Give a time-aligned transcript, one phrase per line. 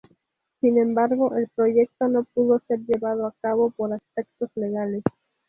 [0.61, 5.03] Sin embargo, el proyecto no pudo ser llevado a cabo por aspectos legales.